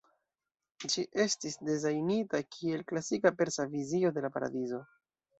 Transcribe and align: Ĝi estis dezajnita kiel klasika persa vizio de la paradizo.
Ĝi 0.91 1.01
estis 1.25 1.57
dezajnita 1.67 2.39
kiel 2.55 2.81
klasika 2.91 3.33
persa 3.41 3.67
vizio 3.75 4.11
de 4.15 4.25
la 4.27 4.33
paradizo. 4.39 4.81